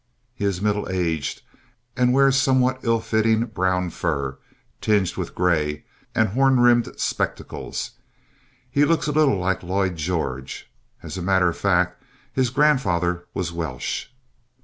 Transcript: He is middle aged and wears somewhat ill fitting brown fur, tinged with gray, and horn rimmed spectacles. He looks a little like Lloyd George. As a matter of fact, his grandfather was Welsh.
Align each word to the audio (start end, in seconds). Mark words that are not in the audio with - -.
He 0.33 0.45
is 0.45 0.63
middle 0.63 0.89
aged 0.89 1.43
and 1.95 2.11
wears 2.11 2.35
somewhat 2.35 2.79
ill 2.81 2.99
fitting 3.01 3.45
brown 3.45 3.91
fur, 3.91 4.39
tinged 4.81 5.15
with 5.15 5.35
gray, 5.35 5.85
and 6.15 6.29
horn 6.29 6.59
rimmed 6.59 6.91
spectacles. 6.99 7.91
He 8.71 8.83
looks 8.83 9.05
a 9.05 9.11
little 9.11 9.37
like 9.37 9.61
Lloyd 9.61 9.97
George. 9.97 10.71
As 11.03 11.19
a 11.19 11.21
matter 11.21 11.49
of 11.49 11.57
fact, 11.59 12.01
his 12.33 12.49
grandfather 12.49 13.27
was 13.35 13.51
Welsh. 13.53 14.07